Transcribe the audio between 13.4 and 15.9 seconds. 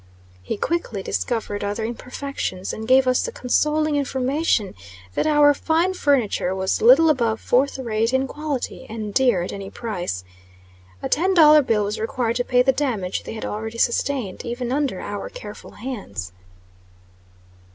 already sustained, even under our careful